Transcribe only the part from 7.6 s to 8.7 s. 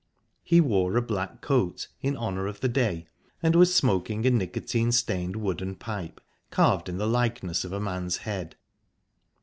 of a man's head.